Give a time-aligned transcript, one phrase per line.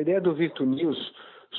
[0.00, 1.12] A ideia do Virtu News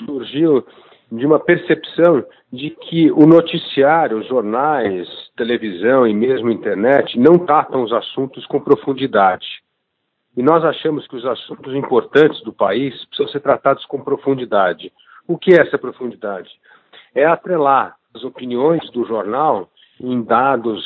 [0.03, 0.65] surgiu
[1.11, 5.07] de uma percepção de que o noticiário, jornais,
[5.37, 9.45] televisão e mesmo internet não tratam os assuntos com profundidade.
[10.35, 14.91] E nós achamos que os assuntos importantes do país precisam ser tratados com profundidade.
[15.27, 16.49] O que é essa profundidade?
[17.13, 19.69] É atrelar as opiniões do jornal
[19.99, 20.83] em dados,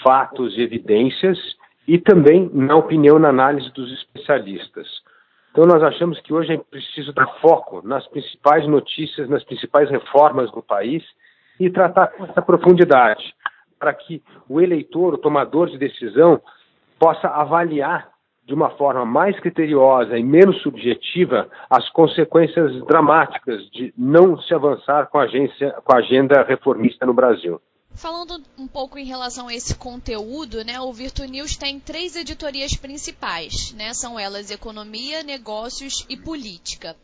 [0.00, 1.40] fatos e evidências
[1.88, 4.86] e também na opinião, na análise dos especialistas.
[5.54, 10.50] Então, nós achamos que hoje é preciso dar foco nas principais notícias, nas principais reformas
[10.50, 11.04] do país
[11.60, 13.22] e tratar com essa profundidade,
[13.78, 16.42] para que o eleitor, o tomador de decisão,
[16.98, 18.08] possa avaliar
[18.44, 25.06] de uma forma mais criteriosa e menos subjetiva as consequências dramáticas de não se avançar
[25.06, 27.60] com a, agência, com a agenda reformista no Brasil.
[27.94, 32.74] Falando um pouco em relação a esse conteúdo, né, o Virtu News tem três editorias
[32.74, 36.96] principais, né, são elas economia, negócios e política.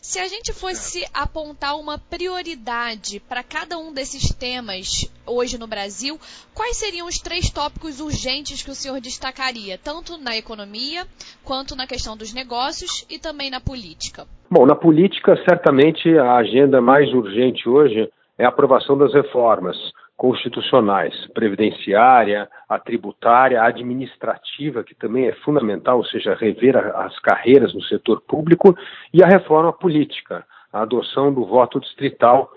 [0.00, 6.18] Se a gente fosse apontar uma prioridade para cada um desses temas hoje no Brasil,
[6.54, 11.06] quais seriam os três tópicos urgentes que o senhor destacaria, tanto na economia,
[11.44, 14.26] quanto na questão dos negócios e também na política?
[14.50, 18.08] Bom, na política, certamente a agenda mais urgente hoje
[18.38, 19.76] é a aprovação das reformas
[20.18, 27.72] constitucionais, previdenciária, a tributária, a administrativa, que também é fundamental, ou seja, rever as carreiras
[27.72, 28.76] no setor público,
[29.14, 32.50] e a reforma política, a adoção do voto distrital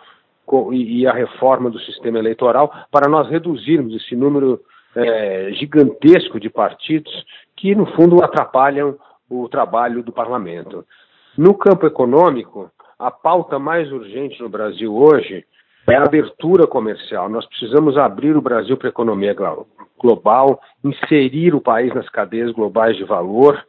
[0.71, 4.59] e, e a reforma do sistema eleitoral, para nós reduzirmos esse número
[4.95, 7.13] é, gigantesco de partidos
[7.55, 8.97] que, no fundo, atrapalham
[9.29, 10.83] o trabalho do parlamento.
[11.37, 15.45] No campo econômico, a pauta mais urgente no Brasil hoje
[15.87, 17.29] é a abertura comercial.
[17.29, 19.35] Nós precisamos abrir o Brasil para a economia
[19.99, 23.63] global, inserir o país nas cadeias globais de valor.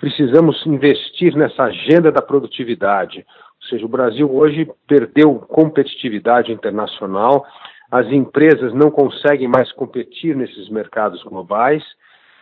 [0.00, 3.26] Precisamos investir nessa agenda da produtividade.
[3.62, 7.44] Ou seja, o Brasil hoje perdeu competitividade internacional,
[7.90, 11.82] as empresas não conseguem mais competir nesses mercados globais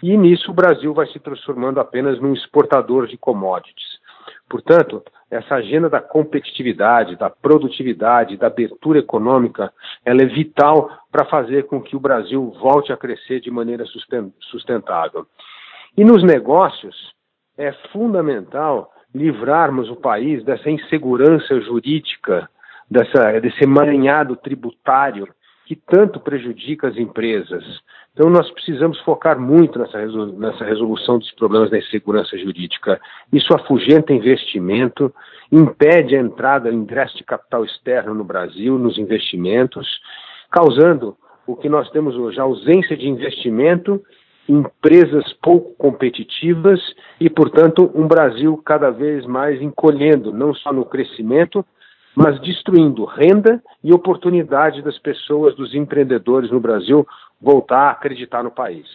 [0.03, 3.94] e nisso o Brasil vai se transformando apenas num exportador de commodities.
[4.49, 9.73] Portanto, essa agenda da competitividade, da produtividade, da abertura econômica,
[10.05, 13.85] ela é vital para fazer com que o Brasil volte a crescer de maneira
[14.41, 15.27] sustentável.
[15.97, 17.15] E nos negócios,
[17.57, 22.49] é fundamental livrarmos o país dessa insegurança jurídica,
[22.91, 25.29] dessa, desse emaranhado tributário
[25.67, 27.65] que tanto prejudica as empresas.
[28.13, 33.01] Então, nós precisamos focar muito nessa, nessa resolução dos problemas da insegurança jurídica.
[33.33, 35.13] Isso afugenta investimento,
[35.51, 39.89] impede a entrada, o ingresso de capital externo no Brasil, nos investimentos,
[40.51, 41.17] causando
[41.47, 44.01] o que nós temos hoje, ausência de investimento,
[44.49, 46.81] empresas pouco competitivas
[47.19, 51.65] e, portanto, um Brasil cada vez mais encolhendo, não só no crescimento,
[52.15, 57.07] mas destruindo renda e oportunidade das pessoas, dos empreendedores no Brasil
[57.41, 58.87] voltar a acreditar no país.